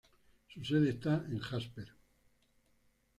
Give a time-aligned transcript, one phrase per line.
[0.51, 1.89] Su sede está en Jasper.